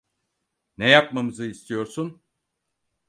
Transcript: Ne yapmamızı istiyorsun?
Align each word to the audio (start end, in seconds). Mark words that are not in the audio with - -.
Ne 0.77 0.89
yapmamızı 0.89 1.45
istiyorsun? 1.45 2.21